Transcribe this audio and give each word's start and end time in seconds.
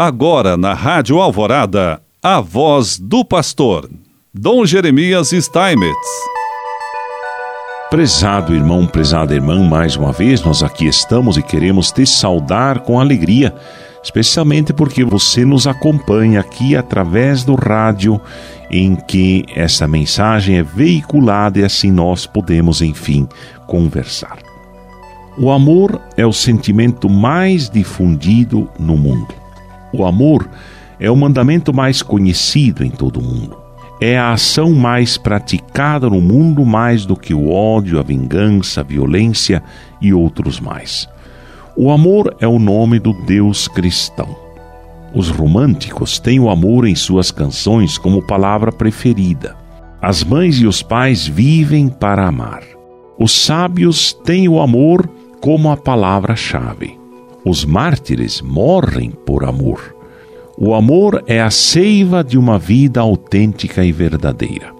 Agora 0.00 0.56
na 0.56 0.74
Rádio 0.74 1.18
Alvorada, 1.18 2.00
a 2.22 2.40
voz 2.40 3.00
do 3.00 3.24
pastor, 3.24 3.90
Dom 4.32 4.64
Jeremias 4.64 5.30
Steinmetz. 5.30 6.08
Prezado 7.90 8.54
irmão, 8.54 8.86
prezada 8.86 9.34
irmã, 9.34 9.60
mais 9.68 9.96
uma 9.96 10.12
vez 10.12 10.40
nós 10.40 10.62
aqui 10.62 10.86
estamos 10.86 11.36
e 11.36 11.42
queremos 11.42 11.90
te 11.90 12.06
saudar 12.06 12.78
com 12.82 13.00
alegria, 13.00 13.52
especialmente 14.00 14.72
porque 14.72 15.02
você 15.02 15.44
nos 15.44 15.66
acompanha 15.66 16.38
aqui 16.38 16.76
através 16.76 17.42
do 17.42 17.56
rádio 17.56 18.20
em 18.70 18.94
que 18.94 19.44
essa 19.52 19.88
mensagem 19.88 20.58
é 20.58 20.62
veiculada 20.62 21.58
e 21.58 21.64
assim 21.64 21.90
nós 21.90 22.24
podemos, 22.24 22.80
enfim, 22.82 23.28
conversar. 23.66 24.38
O 25.36 25.50
amor 25.50 26.00
é 26.16 26.24
o 26.24 26.32
sentimento 26.32 27.10
mais 27.10 27.68
difundido 27.68 28.70
no 28.78 28.96
mundo. 28.96 29.37
O 29.98 30.04
amor 30.04 30.48
é 31.00 31.10
o 31.10 31.16
mandamento 31.16 31.74
mais 31.74 32.02
conhecido 32.02 32.84
em 32.84 32.90
todo 32.90 33.18
o 33.18 33.22
mundo. 33.22 33.58
É 34.00 34.16
a 34.16 34.32
ação 34.32 34.72
mais 34.72 35.18
praticada 35.18 36.08
no 36.08 36.20
mundo 36.20 36.64
mais 36.64 37.04
do 37.04 37.16
que 37.16 37.34
o 37.34 37.50
ódio, 37.50 37.98
a 37.98 38.02
vingança, 38.02 38.80
a 38.80 38.84
violência 38.84 39.60
e 40.00 40.14
outros 40.14 40.60
mais. 40.60 41.08
O 41.76 41.90
amor 41.90 42.36
é 42.38 42.46
o 42.46 42.60
nome 42.60 43.00
do 43.00 43.12
Deus 43.12 43.66
cristão. 43.66 44.36
Os 45.12 45.30
românticos 45.30 46.20
têm 46.20 46.38
o 46.38 46.48
amor 46.48 46.86
em 46.86 46.94
suas 46.94 47.32
canções 47.32 47.98
como 47.98 48.24
palavra 48.24 48.70
preferida. 48.70 49.56
As 50.00 50.22
mães 50.22 50.60
e 50.60 50.66
os 50.66 50.80
pais 50.80 51.26
vivem 51.26 51.88
para 51.88 52.24
amar. 52.24 52.62
Os 53.18 53.32
sábios 53.32 54.12
têm 54.12 54.48
o 54.48 54.60
amor 54.60 55.08
como 55.40 55.72
a 55.72 55.76
palavra-chave. 55.76 56.97
Os 57.44 57.64
mártires 57.64 58.40
morrem 58.40 59.10
por 59.10 59.44
amor. 59.44 59.94
O 60.56 60.74
amor 60.74 61.22
é 61.26 61.40
a 61.40 61.50
seiva 61.50 62.24
de 62.24 62.36
uma 62.36 62.58
vida 62.58 63.00
autêntica 63.00 63.84
e 63.84 63.92
verdadeira. 63.92 64.74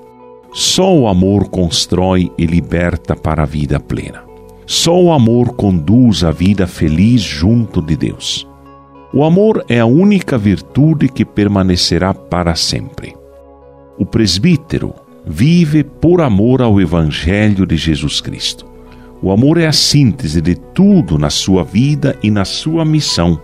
Só 0.53 0.92
o 0.92 1.06
amor 1.06 1.48
constrói 1.48 2.33
e 2.36 2.47
liberta 2.47 3.14
para 3.14 3.45
a 3.45 3.47
vida 3.47 3.79
plena. 3.79 4.23
Só 4.67 5.01
o 5.01 5.12
amor 5.12 5.55
conduz 5.55 6.25
a 6.25 6.31
vida 6.31 6.67
feliz 6.67 7.23
junto 7.23 7.81
de 7.81 7.97
Deus. 7.97 8.47
O 9.14 9.25
amor 9.25 9.64
é 9.69 9.79
a 9.81 9.86
única 9.86 10.36
virtude 10.36 11.09
que 11.09 11.25
permanecerá 11.25 12.12
para 12.12 12.55
sempre. 12.55 13.14
O 13.97 14.05
presbítero 14.05 14.92
vive 15.25 15.83
por 15.83 16.20
amor 16.20 16.61
ao 16.61 16.81
Evangelho 16.81 17.64
de 17.64 17.77
Jesus 17.77 18.20
Cristo. 18.20 18.67
O 19.20 19.33
amor 19.33 19.58
é 19.58 19.66
a 19.66 19.72
síntese 19.72 20.41
de 20.41 20.55
tudo 20.55 21.19
na 21.19 21.28
sua 21.28 21.64
vida 21.64 22.16
e 22.22 22.30
na 22.30 22.44
sua 22.44 22.84
missão. 22.84 23.41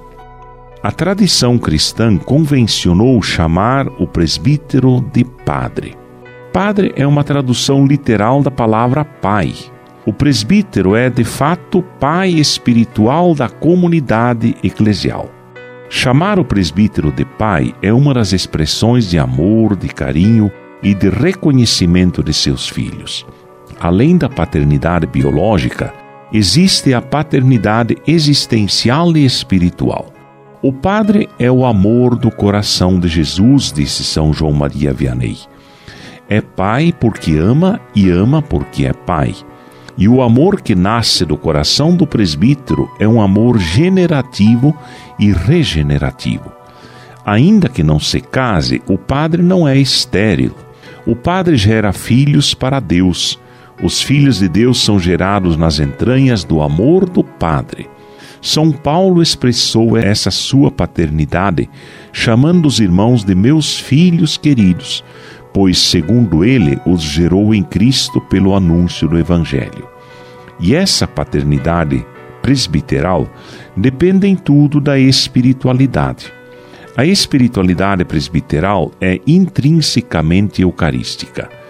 A 0.80 0.92
tradição 0.92 1.58
cristã 1.58 2.16
convencionou 2.16 3.20
chamar 3.20 3.88
o 3.98 4.06
presbítero 4.06 5.04
de 5.12 5.24
padre. 5.24 5.96
Padre 6.52 6.92
é 6.94 7.04
uma 7.04 7.24
tradução 7.24 7.84
literal 7.84 8.40
da 8.40 8.52
palavra 8.52 9.04
pai. 9.04 9.52
O 10.06 10.12
presbítero 10.12 10.94
é, 10.94 11.10
de 11.10 11.24
fato, 11.24 11.82
pai 11.98 12.28
espiritual 12.28 13.34
da 13.34 13.48
comunidade 13.48 14.54
eclesial. 14.62 15.28
Chamar 15.90 16.38
o 16.38 16.44
presbítero 16.44 17.10
de 17.10 17.24
pai 17.24 17.74
é 17.82 17.92
uma 17.92 18.14
das 18.14 18.32
expressões 18.32 19.10
de 19.10 19.18
amor, 19.18 19.74
de 19.74 19.88
carinho 19.88 20.52
e 20.82 20.94
de 20.94 21.08
reconhecimento 21.08 22.22
de 22.22 22.32
seus 22.32 22.68
filhos 22.68 23.26
além 23.84 24.16
da 24.16 24.30
paternidade 24.30 25.06
biológica, 25.06 25.92
existe 26.32 26.94
a 26.94 27.02
paternidade 27.02 27.98
existencial 28.06 29.14
e 29.14 29.26
espiritual. 29.26 30.10
O 30.62 30.72
Padre 30.72 31.28
é 31.38 31.50
o 31.50 31.66
amor 31.66 32.16
do 32.16 32.30
coração 32.30 32.98
de 32.98 33.08
Jesus, 33.08 33.70
disse 33.70 34.02
São 34.02 34.32
João 34.32 34.52
Maria 34.54 34.90
Vianney. 34.90 35.36
É 36.30 36.40
pai 36.40 36.94
porque 36.98 37.32
ama 37.36 37.78
e 37.94 38.08
ama 38.08 38.40
porque 38.40 38.86
é 38.86 38.94
pai. 38.94 39.34
E 39.98 40.08
o 40.08 40.22
amor 40.22 40.62
que 40.62 40.74
nasce 40.74 41.26
do 41.26 41.36
coração 41.36 41.94
do 41.94 42.06
presbítero 42.06 42.90
é 42.98 43.06
um 43.06 43.20
amor 43.20 43.58
generativo 43.58 44.74
e 45.18 45.30
regenerativo. 45.30 46.50
Ainda 47.22 47.68
que 47.68 47.82
não 47.82 48.00
se 48.00 48.22
case, 48.22 48.80
o 48.88 48.96
padre 48.96 49.42
não 49.42 49.68
é 49.68 49.76
estéril. 49.76 50.54
O 51.06 51.14
padre 51.14 51.58
gera 51.58 51.92
filhos 51.92 52.54
para 52.54 52.80
Deus 52.80 53.38
os 53.82 54.00
filhos 54.00 54.38
de 54.38 54.48
Deus 54.48 54.82
são 54.82 54.98
gerados 54.98 55.56
nas 55.56 55.80
entranhas 55.80 56.44
do 56.44 56.62
amor 56.62 57.08
do 57.08 57.24
Padre. 57.24 57.88
São 58.40 58.70
Paulo 58.70 59.22
expressou 59.22 59.96
essa 59.96 60.30
sua 60.30 60.70
paternidade, 60.70 61.68
chamando 62.12 62.66
os 62.66 62.78
irmãos 62.78 63.24
de 63.24 63.34
meus 63.34 63.78
filhos 63.78 64.36
queridos, 64.36 65.02
pois, 65.52 65.78
segundo 65.78 66.44
ele, 66.44 66.78
os 66.84 67.00
gerou 67.02 67.54
em 67.54 67.62
Cristo 67.62 68.20
pelo 68.20 68.54
anúncio 68.54 69.08
do 69.08 69.18
Evangelho. 69.18 69.88
E 70.60 70.74
essa 70.74 71.06
paternidade 71.06 72.04
presbiteral 72.42 73.26
depende 73.74 74.26
em 74.26 74.36
tudo 74.36 74.80
da 74.80 74.98
espiritualidade. 74.98 76.30
A 76.96 77.04
espiritualidade 77.04 78.04
presbiteral 78.04 78.92
é 79.00 79.20
intrinsecamente 79.26 80.62
eucarística. 80.62 81.63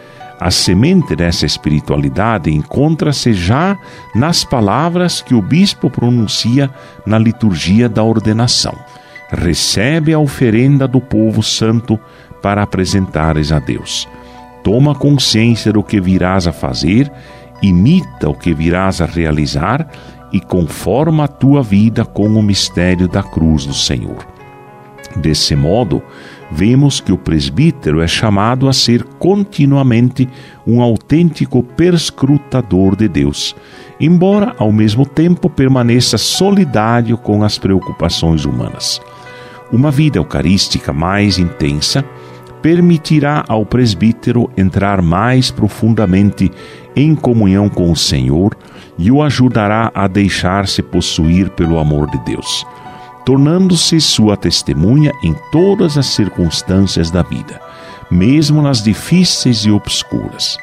A 0.44 0.50
semente 0.50 1.16
dessa 1.16 1.46
espiritualidade 1.46 2.50
encontra-se 2.50 3.32
já 3.32 3.78
nas 4.14 4.44
palavras 4.44 5.22
que 5.22 5.34
o 5.34 5.40
bispo 5.40 5.88
pronuncia 5.88 6.70
na 7.06 7.16
liturgia 7.16 7.88
da 7.88 8.02
ordenação. 8.02 8.74
Recebe 9.30 10.12
a 10.12 10.18
oferenda 10.18 10.86
do 10.86 11.00
povo 11.00 11.42
santo 11.42 11.98
para 12.42 12.62
apresentares 12.62 13.52
a 13.52 13.58
Deus. 13.58 14.06
Toma 14.62 14.94
consciência 14.94 15.72
do 15.72 15.82
que 15.82 15.98
virás 15.98 16.46
a 16.46 16.52
fazer, 16.52 17.10
imita 17.62 18.28
o 18.28 18.34
que 18.34 18.52
virás 18.52 19.00
a 19.00 19.06
realizar 19.06 19.88
e 20.30 20.42
conforma 20.42 21.24
a 21.24 21.28
tua 21.28 21.62
vida 21.62 22.04
com 22.04 22.26
o 22.26 22.42
mistério 22.42 23.08
da 23.08 23.22
cruz 23.22 23.64
do 23.64 23.72
Senhor. 23.72 24.26
Desse 25.16 25.56
modo, 25.56 26.02
vemos 26.50 27.00
que 27.00 27.12
o 27.12 27.18
presbítero 27.18 28.00
é 28.00 28.06
chamado 28.06 28.68
a 28.68 28.72
ser 28.72 29.04
continuamente 29.18 30.28
um 30.66 30.80
autêntico 30.80 31.62
perscrutador 31.62 32.96
de 32.96 33.08
Deus, 33.08 33.54
embora 34.00 34.54
ao 34.58 34.72
mesmo 34.72 35.06
tempo 35.06 35.48
permaneça 35.48 36.18
solidário 36.18 37.16
com 37.16 37.42
as 37.42 37.58
preocupações 37.58 38.44
humanas. 38.44 39.00
Uma 39.72 39.90
vida 39.90 40.18
eucarística 40.18 40.92
mais 40.92 41.38
intensa 41.38 42.04
permitirá 42.62 43.44
ao 43.48 43.66
presbítero 43.66 44.50
entrar 44.56 45.02
mais 45.02 45.50
profundamente 45.50 46.50
em 46.96 47.14
comunhão 47.14 47.68
com 47.68 47.90
o 47.90 47.96
Senhor 47.96 48.56
e 48.96 49.10
o 49.10 49.22
ajudará 49.22 49.90
a 49.94 50.06
deixar-se 50.06 50.82
possuir 50.82 51.50
pelo 51.50 51.78
amor 51.78 52.08
de 52.10 52.18
Deus 52.24 52.64
tornando-se 53.24 54.00
sua 54.00 54.36
testemunha 54.36 55.12
em 55.22 55.34
todas 55.50 55.96
as 55.96 56.06
circunstâncias 56.06 57.10
da 57.10 57.22
vida, 57.22 57.60
mesmo 58.10 58.60
nas 58.60 58.82
difíceis 58.82 59.64
e 59.64 59.70
obscuras. 59.70 60.58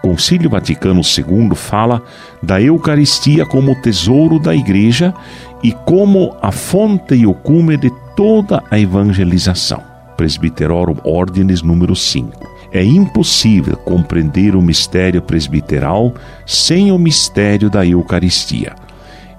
Concílio 0.00 0.48
Vaticano 0.48 1.02
II 1.02 1.54
fala 1.54 2.02
da 2.42 2.60
Eucaristia 2.60 3.44
como 3.44 3.74
tesouro 3.82 4.38
da 4.38 4.54
Igreja 4.54 5.14
e 5.62 5.72
como 5.72 6.34
a 6.40 6.50
fonte 6.50 7.14
e 7.14 7.26
o 7.26 7.34
cume 7.34 7.76
de 7.76 7.90
toda 8.16 8.62
a 8.70 8.80
evangelização. 8.80 9.82
Presbiterorum 10.16 10.96
Ordinis 11.04 11.60
número 11.60 11.94
5. 11.94 12.48
É 12.72 12.82
impossível 12.82 13.76
compreender 13.76 14.56
o 14.56 14.62
mistério 14.62 15.20
presbiteral 15.20 16.14
sem 16.46 16.92
o 16.92 16.98
mistério 16.98 17.68
da 17.68 17.84
Eucaristia 17.84 18.74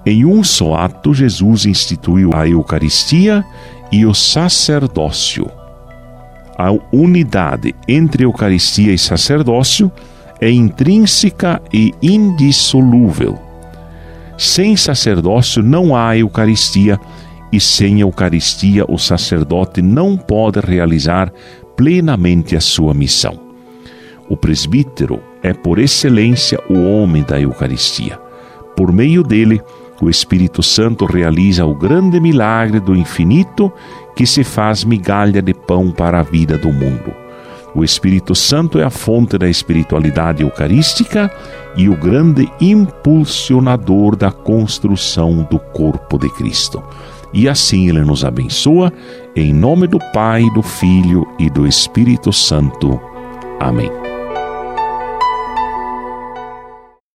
em 0.04 0.24
um 0.24 0.42
só 0.42 0.74
ato, 0.74 1.14
Jesus 1.14 1.64
instituiu 1.64 2.30
a 2.34 2.48
Eucaristia 2.48 3.44
e 3.90 4.04
o 4.04 4.12
sacerdócio. 4.12 5.48
A 6.58 6.70
unidade 6.92 7.74
entre 7.86 8.24
Eucaristia 8.24 8.92
e 8.92 8.98
sacerdócio 8.98 9.90
é 10.40 10.50
intrínseca 10.50 11.62
e 11.72 11.92
indissolúvel. 12.02 13.38
Sem 14.36 14.76
sacerdócio 14.76 15.62
não 15.62 15.94
há 15.94 16.16
Eucaristia, 16.16 16.98
e 17.52 17.60
sem 17.60 18.00
Eucaristia 18.00 18.84
o 18.88 18.98
sacerdote 18.98 19.82
não 19.82 20.16
pode 20.16 20.58
realizar 20.58 21.30
plenamente 21.76 22.56
a 22.56 22.60
sua 22.60 22.94
missão. 22.94 23.38
O 24.28 24.36
presbítero 24.36 25.20
é, 25.42 25.52
por 25.52 25.78
excelência, 25.78 26.58
o 26.68 26.78
homem 26.86 27.22
da 27.22 27.40
Eucaristia. 27.40 28.18
Por 28.76 28.90
meio 28.90 29.22
dele, 29.22 29.60
o 30.02 30.10
Espírito 30.10 30.64
Santo 30.64 31.06
realiza 31.06 31.64
o 31.64 31.72
grande 31.76 32.18
milagre 32.18 32.80
do 32.80 32.92
infinito 32.92 33.72
que 34.16 34.26
se 34.26 34.42
faz 34.42 34.82
migalha 34.82 35.40
de 35.40 35.54
pão 35.54 35.92
para 35.92 36.18
a 36.18 36.22
vida 36.24 36.58
do 36.58 36.72
mundo. 36.72 37.14
O 37.72 37.84
Espírito 37.84 38.34
Santo 38.34 38.80
é 38.80 38.82
a 38.82 38.90
fonte 38.90 39.38
da 39.38 39.48
espiritualidade 39.48 40.42
eucarística 40.42 41.30
e 41.76 41.88
o 41.88 41.96
grande 41.96 42.50
impulsionador 42.60 44.16
da 44.16 44.32
construção 44.32 45.46
do 45.48 45.58
corpo 45.58 46.18
de 46.18 46.28
Cristo. 46.30 46.82
e 47.32 47.48
assim 47.48 47.88
Ele 47.88 48.02
nos 48.02 48.26
abençoa, 48.26 48.92
em 49.34 49.54
nome 49.54 49.86
do 49.86 49.98
Pai, 50.12 50.44
do 50.52 50.62
Filho 50.62 51.26
e 51.38 51.48
do 51.48 51.66
Espírito 51.66 52.30
Santo. 52.30 53.00
Amém. 53.58 54.01